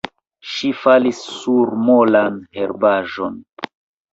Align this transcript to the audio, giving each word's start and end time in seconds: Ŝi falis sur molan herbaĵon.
Ŝi 0.51 0.69
falis 0.77 1.19
sur 1.41 1.75
molan 1.91 2.41
herbaĵon. 2.61 3.37